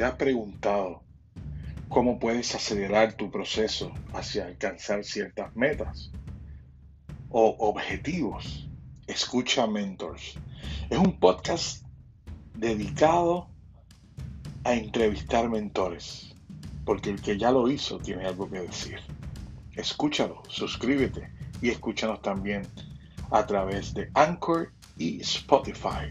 [0.00, 1.02] ¿Te has preguntado
[1.90, 6.10] cómo puedes acelerar tu proceso hacia alcanzar ciertas metas
[7.28, 8.66] o objetivos?
[9.06, 10.38] Escucha Mentors.
[10.88, 11.84] Es un podcast
[12.56, 13.50] dedicado
[14.64, 16.34] a entrevistar mentores,
[16.86, 19.00] porque el que ya lo hizo tiene algo que decir.
[19.76, 21.30] Escúchalo, suscríbete
[21.60, 22.66] y escúchanos también
[23.30, 26.10] a través de Anchor y Spotify.